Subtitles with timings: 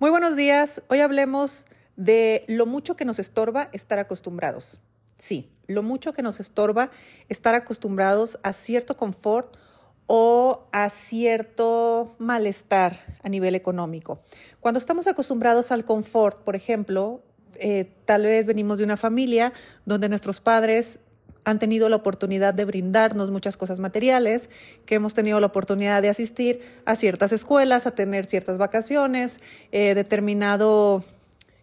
[0.00, 0.82] Muy buenos días.
[0.88, 4.80] Hoy hablemos de lo mucho que nos estorba estar acostumbrados.
[5.18, 6.90] Sí, lo mucho que nos estorba
[7.28, 9.58] estar acostumbrados a cierto confort
[10.06, 14.22] o a cierto malestar a nivel económico.
[14.60, 17.22] Cuando estamos acostumbrados al confort, por ejemplo,
[17.56, 19.52] eh, tal vez venimos de una familia
[19.84, 21.00] donde nuestros padres
[21.50, 24.50] han tenido la oportunidad de brindarnos muchas cosas materiales,
[24.86, 29.40] que hemos tenido la oportunidad de asistir a ciertas escuelas, a tener ciertas vacaciones,
[29.72, 31.04] eh, determinado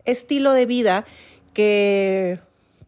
[0.06, 1.06] estilo de vida
[1.54, 2.40] que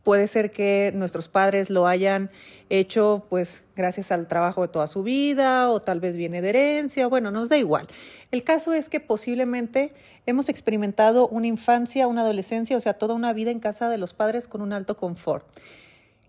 [0.04, 2.30] puede ser que nuestros padres lo hayan
[2.70, 7.08] hecho pues gracias al trabajo de toda su vida o tal vez viene de herencia,
[7.08, 7.88] bueno, nos da igual.
[8.32, 9.94] El caso es que posiblemente
[10.26, 14.14] hemos experimentado una infancia, una adolescencia, o sea, toda una vida en casa de los
[14.14, 15.46] padres con un alto confort.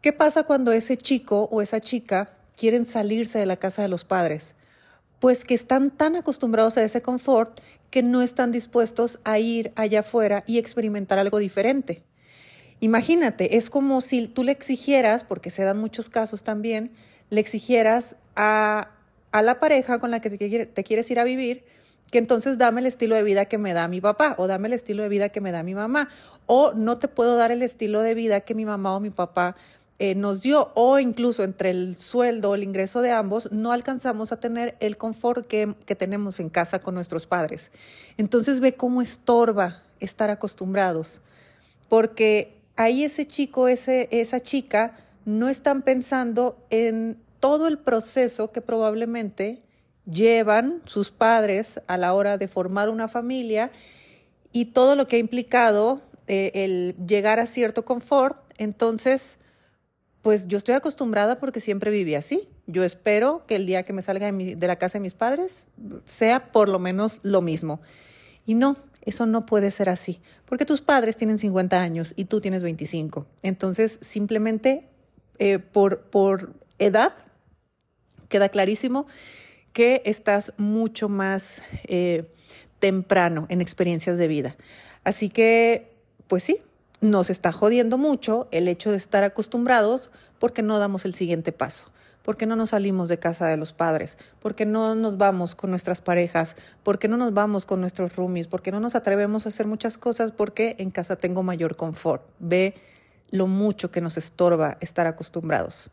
[0.00, 4.06] ¿Qué pasa cuando ese chico o esa chica quieren salirse de la casa de los
[4.06, 4.54] padres?
[5.18, 10.00] Pues que están tan acostumbrados a ese confort que no están dispuestos a ir allá
[10.00, 12.02] afuera y experimentar algo diferente.
[12.80, 16.92] Imagínate, es como si tú le exigieras, porque se dan muchos casos también,
[17.28, 18.92] le exigieras a,
[19.32, 21.62] a la pareja con la que te, te quieres ir a vivir,
[22.10, 24.74] que entonces dame el estilo de vida que me da mi papá o dame el
[24.74, 26.08] estilo de vida que me da mi mamá
[26.46, 29.56] o no te puedo dar el estilo de vida que mi mamá o mi papá
[30.02, 34.32] eh, nos dio o incluso entre el sueldo o el ingreso de ambos no alcanzamos
[34.32, 37.70] a tener el confort que, que tenemos en casa con nuestros padres.
[38.16, 41.20] Entonces ve cómo estorba estar acostumbrados,
[41.90, 48.62] porque ahí ese chico, ese, esa chica no están pensando en todo el proceso que
[48.62, 49.62] probablemente
[50.06, 53.70] llevan sus padres a la hora de formar una familia
[54.50, 58.38] y todo lo que ha implicado eh, el llegar a cierto confort.
[58.56, 59.36] Entonces,
[60.22, 62.48] pues yo estoy acostumbrada porque siempre viví así.
[62.66, 65.66] Yo espero que el día que me salga de, la casa de mis padres
[66.04, 67.80] sea por lo menos lo mismo.
[68.44, 72.40] Y no, eso no puede ser así, porque tus padres tienen 50 años y tú
[72.40, 73.26] tienes 25.
[73.42, 74.88] Entonces, simplemente
[75.38, 77.14] eh, por, edad,
[78.28, 79.06] queda clarísimo
[79.72, 82.30] que estás mucho más eh,
[82.78, 84.56] temprano en experiencias de vida.
[85.04, 85.92] Así que,
[86.26, 86.58] pues sí,
[87.00, 91.86] nos está jodiendo mucho el hecho de estar acostumbrados porque no damos el siguiente paso,
[92.22, 96.02] porque no nos salimos de casa de los padres, porque no nos vamos con nuestras
[96.02, 99.98] parejas, porque no nos vamos con nuestros roomies, porque no nos atrevemos a hacer muchas
[99.98, 102.22] cosas porque en casa tengo mayor confort.
[102.38, 102.74] Ve
[103.30, 105.90] lo mucho que nos estorba estar acostumbrados.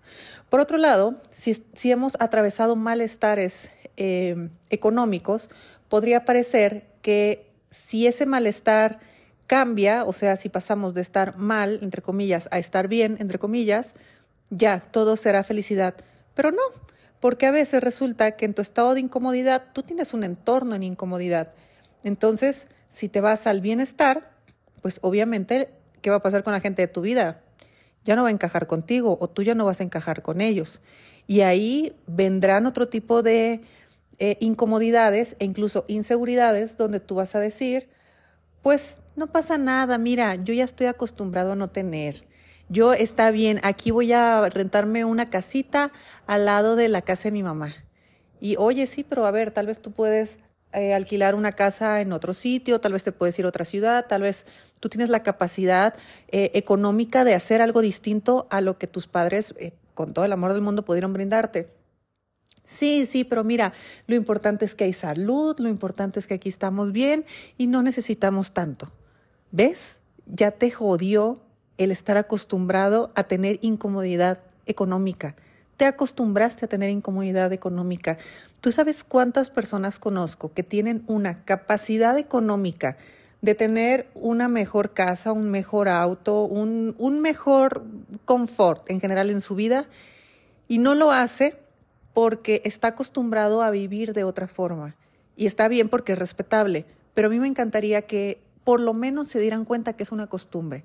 [0.50, 5.50] Por otro lado, si, si hemos atravesado malestares eh, económicos,
[5.88, 9.00] podría parecer que si ese malestar
[9.47, 13.95] cambia, o sea, si pasamos de estar mal, entre comillas, a estar bien, entre comillas,
[14.49, 15.95] ya todo será felicidad.
[16.35, 16.61] Pero no,
[17.19, 20.83] porque a veces resulta que en tu estado de incomodidad tú tienes un entorno en
[20.83, 21.53] incomodidad.
[22.03, 24.31] Entonces, si te vas al bienestar,
[24.81, 25.69] pues obviamente,
[26.01, 27.41] ¿qué va a pasar con la gente de tu vida?
[28.05, 30.81] Ya no va a encajar contigo o tú ya no vas a encajar con ellos.
[31.25, 33.61] Y ahí vendrán otro tipo de
[34.19, 37.89] eh, incomodidades e incluso inseguridades donde tú vas a decir,
[38.61, 42.28] pues no pasa nada, mira, yo ya estoy acostumbrado a no tener.
[42.69, 45.91] Yo está bien, aquí voy a rentarme una casita
[46.28, 47.73] al lado de la casa de mi mamá.
[48.39, 50.38] Y oye, sí, pero a ver, tal vez tú puedes
[50.72, 54.06] eh, alquilar una casa en otro sitio, tal vez te puedes ir a otra ciudad,
[54.07, 54.45] tal vez
[54.79, 55.95] tú tienes la capacidad
[56.27, 60.31] eh, económica de hacer algo distinto a lo que tus padres, eh, con todo el
[60.31, 61.72] amor del mundo, pudieron brindarte.
[62.66, 63.73] Sí, sí, pero mira,
[64.06, 67.25] lo importante es que hay salud, lo importante es que aquí estamos bien
[67.57, 68.91] y no necesitamos tanto.
[69.51, 69.99] ¿Ves?
[70.25, 71.39] Ya te jodió
[71.77, 75.35] el estar acostumbrado a tener incomodidad económica.
[75.77, 78.17] Te acostumbraste a tener incomodidad económica.
[78.61, 82.97] ¿Tú sabes cuántas personas conozco que tienen una capacidad económica
[83.41, 87.85] de tener una mejor casa, un mejor auto, un, un mejor
[88.25, 89.85] confort en general en su vida
[90.67, 91.55] y no lo hace
[92.13, 94.95] porque está acostumbrado a vivir de otra forma.
[95.35, 99.30] Y está bien porque es respetable, pero a mí me encantaría que por lo menos
[99.30, 100.83] se dieran cuenta que es una costumbre,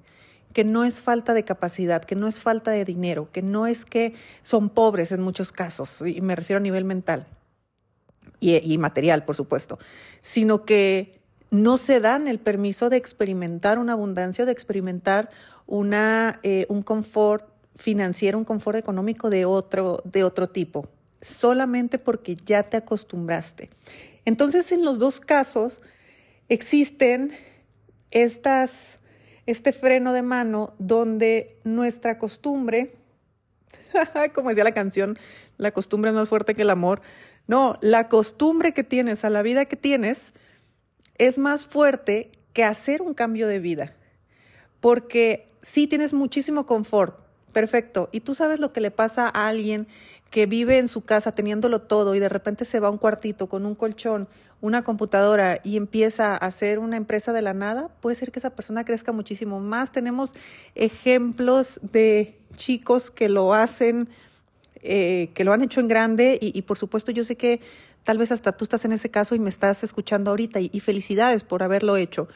[0.52, 3.84] que no es falta de capacidad, que no es falta de dinero, que no es
[3.84, 7.26] que son pobres en muchos casos, y me refiero a nivel mental
[8.38, 9.80] y, material, por supuesto,
[10.20, 11.18] sino que
[11.50, 15.28] no se dan el permiso de experimentar una abundancia, de experimentar
[15.66, 20.88] una, eh, un confort financiero, un confort económico de otro, de otro tipo
[21.20, 23.70] solamente porque ya te acostumbraste.
[24.24, 25.82] Entonces, en los dos casos
[26.48, 27.32] existen
[28.12, 29.00] estas,
[29.46, 32.94] este freno de mano donde nuestra costumbre,
[34.34, 35.18] como decía la canción,
[35.56, 37.02] la costumbre es más fuerte que el amor.
[37.46, 40.32] No, la costumbre que tienes a la vida que tienes
[41.18, 43.94] es más fuerte que hacer un cambio de vida.
[44.80, 47.18] Porque sí tienes muchísimo confort,
[47.52, 49.86] perfecto, y tú sabes lo que le pasa a alguien
[50.30, 53.48] que vive en su casa teniéndolo todo y de repente se va a un cuartito
[53.48, 54.28] con un colchón,
[54.62, 58.50] una computadora y empieza a hacer una empresa de la nada, puede ser que esa
[58.50, 59.92] persona crezca muchísimo más.
[59.92, 60.32] Tenemos
[60.74, 64.08] ejemplos de chicos que lo hacen,
[64.76, 67.60] eh, que lo han hecho en grande y, por supuesto yo sé que
[68.04, 71.44] tal vez hasta tú estás en ese caso y me estás escuchando ahorita y felicidades
[71.44, 72.28] por haberlo hecho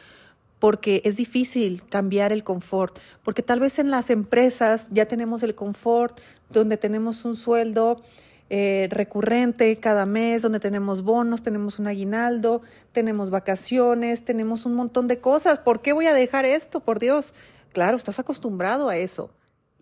[0.58, 5.55] porque es difícil cambiar el confort, porque tal vez en las empresas ya tenemos el
[5.55, 6.19] confort
[6.50, 8.02] donde tenemos un sueldo
[8.48, 12.62] eh, recurrente cada mes, donde tenemos bonos, tenemos un aguinaldo,
[12.93, 15.58] tenemos vacaciones, tenemos un montón de cosas.
[15.58, 16.81] ¿Por qué voy a dejar esto?
[16.81, 17.34] Por Dios,
[17.72, 19.31] claro, estás acostumbrado a eso.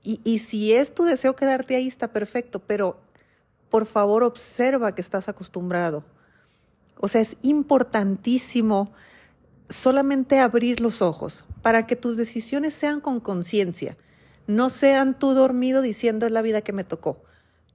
[0.02, 2.98] Y, y si es tu deseo quedarte ahí, está perfecto, pero
[3.70, 6.04] por favor observa que estás acostumbrado.
[7.00, 8.92] O sea, es importantísimo
[9.68, 13.96] solamente abrir los ojos para que tus decisiones sean con conciencia,
[14.46, 17.22] no sean tú dormido diciendo es la vida que me tocó.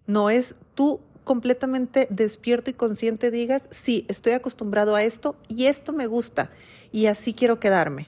[0.06, 5.92] No es tú completamente despierto y consciente digas, sí, estoy acostumbrado a esto y esto
[5.92, 6.52] me gusta
[6.94, 8.08] y así quiero quedarme.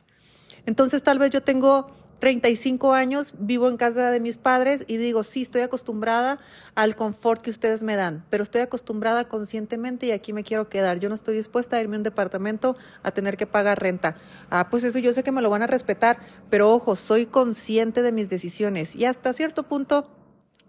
[0.65, 5.23] Entonces tal vez yo tengo 35 años, vivo en casa de mis padres y digo,
[5.23, 6.39] sí, estoy acostumbrada
[6.73, 10.97] al confort que ustedes me dan, pero estoy acostumbrada conscientemente y aquí me quiero quedar.
[10.97, 14.15] Yo no estoy dispuesta a irme a un departamento a tener que pagar renta.
[14.50, 16.19] Ah, pues eso yo sé que me lo van a respetar,
[16.50, 20.20] pero ojo, soy consciente de mis decisiones y hasta cierto punto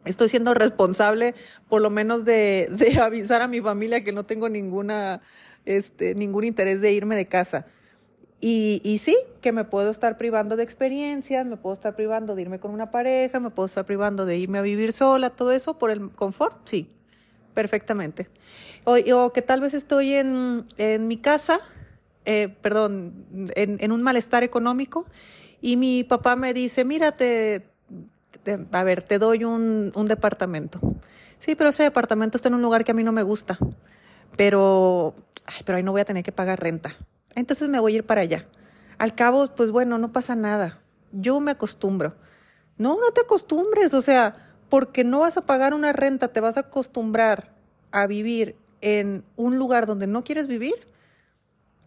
[0.04, 1.34] estoy siendo responsable
[1.68, 2.68] por lo menos de,
[3.02, 5.20] avisar a mi familia que no tengo ninguna,
[5.64, 7.66] este, ningún interés de irme de casa.
[8.40, 12.42] Y, y, sí, que me puedo estar privando de experiencias, me puedo estar privando de
[12.42, 15.78] irme con una pareja, me puedo estar privando de irme a vivir sola, todo eso
[15.78, 16.90] por el confort, sí,
[17.54, 18.28] perfectamente.
[18.84, 21.60] O, que tal vez estoy en, en mi casa,
[22.24, 23.26] eh, perdón,
[23.56, 25.06] en, un malestar económico
[25.60, 27.71] y mi papá me dice, mírate, te,
[28.72, 30.80] a ver, te doy un, un departamento.
[31.38, 33.58] Sí, pero ese departamento está en un lugar que a mí no me gusta,
[34.36, 35.14] pero,
[35.64, 36.96] pero ahí no voy a tener que pagar renta
[37.34, 38.46] entonces me voy a ir para allá.
[38.98, 40.80] Al cabo, pues bueno, no pasa nada.
[41.12, 42.14] Yo me acostumbro.
[42.78, 46.56] No, no te acostumbres, o sea, porque no vas a pagar una renta, te vas
[46.56, 47.54] a acostumbrar
[47.90, 50.74] a vivir en un lugar donde no quieres vivir.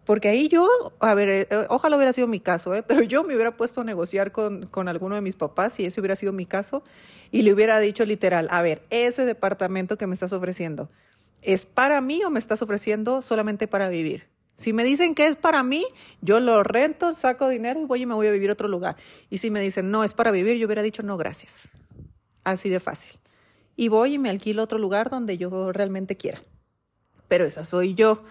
[0.05, 0.67] Porque ahí yo,
[0.99, 2.83] a ver, eh, ojalá hubiera sido mi caso, ¿eh?
[2.83, 5.99] pero yo me hubiera puesto a negociar con, con alguno de mis papás, si ese
[5.99, 6.83] hubiera sido mi caso,
[7.31, 10.89] y le hubiera dicho literal, a ver, ese departamento que me estás ofreciendo,
[11.41, 14.27] ¿es para mí o me estás ofreciendo solamente para vivir?
[14.57, 15.85] Si me dicen que es para mí,
[16.21, 18.95] yo lo rento, saco dinero y voy y me voy a vivir a otro lugar.
[19.29, 21.69] Y si me dicen, no, es para vivir, yo hubiera dicho, no, gracias.
[22.45, 23.19] Así de fácil.
[23.75, 26.41] Y voy y me alquilo otro lugar donde yo realmente quiera.
[27.27, 28.23] Pero esa soy yo.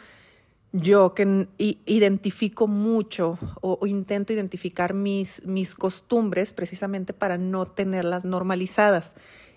[0.77, 9.15] Yo que identifico mucho o, intento identificar mis, mis costumbres precisamente para no tenerlas normalizadas.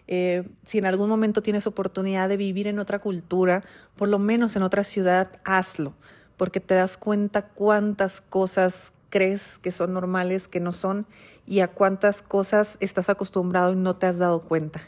[0.07, 3.63] Eh, si en algún momento tienes oportunidad de vivir en otra cultura,
[3.95, 5.95] por lo menos en otra ciudad, hazlo
[6.37, 11.07] porque te das cuenta cuántas cosas crees que son normales, que no son,
[11.45, 14.81] y a cuántas cosas estás acostumbrado y no te has dado cuenta.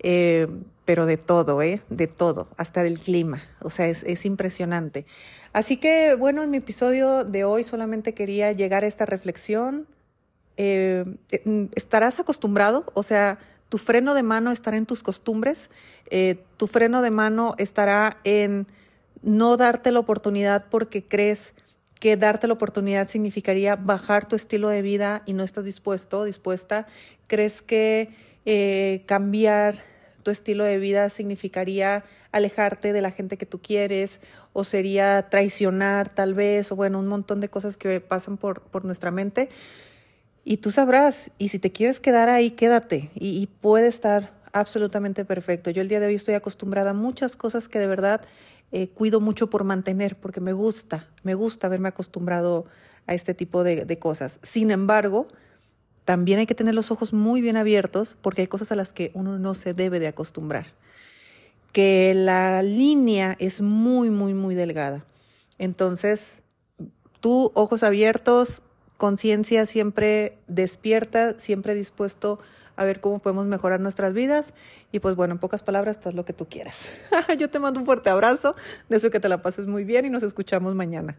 [0.00, 0.46] Eh,
[0.84, 1.82] pero de todo, ¿eh?
[1.88, 3.42] De todo, hasta del clima.
[3.60, 5.04] O sea, es, es, impresionante.
[5.52, 9.86] Así que, bueno, en mi episodio de hoy solamente quería llegar a esta reflexión.
[10.56, 11.04] Eh,
[11.74, 12.84] ¿Estarás acostumbrado?
[12.94, 13.38] O sea,
[13.68, 15.70] tu freno de mano estará en tus costumbres,
[16.10, 18.66] eh, tu freno de mano estará en
[19.22, 21.54] no darte la oportunidad porque crees
[21.98, 26.86] que darte la oportunidad significaría bajar tu estilo de vida y no estás dispuesto, dispuesta,
[27.26, 28.14] crees que
[28.46, 29.76] eh, cambiar
[30.22, 34.20] tu estilo de vida significaría alejarte de la gente que tú quieres
[34.52, 38.84] o sería traicionar tal vez o bueno, un montón de cosas que pasan por, por
[38.84, 39.50] nuestra mente.
[40.44, 45.24] Y tú sabrás, y si te quieres quedar ahí, quédate y, y puede estar absolutamente
[45.24, 45.70] perfecto.
[45.70, 48.22] Yo el día de hoy estoy acostumbrada a muchas cosas que de verdad
[48.72, 52.66] eh, cuido mucho por mantener, porque me gusta, me gusta haberme acostumbrado
[53.06, 54.40] a este tipo de, de cosas.
[54.42, 55.28] Sin embargo,
[56.06, 59.10] también hay que tener los ojos muy bien abiertos porque hay cosas a las que
[59.12, 60.66] uno no se debe de acostumbrar.
[61.72, 65.04] Que la línea es muy, muy, muy delgada.
[65.58, 66.44] Entonces,
[67.18, 68.62] tú, ojos abiertos,
[68.96, 72.38] conciencia siempre despierta, siempre dispuesto
[72.76, 74.54] a ver cómo podemos mejorar nuestras vidas.
[74.92, 76.88] Y pues bueno, en pocas palabras, haz lo que tú quieras.
[77.38, 78.54] Yo te mando un fuerte abrazo,
[78.88, 81.18] deseo que te la pases muy bien y nos escuchamos mañana.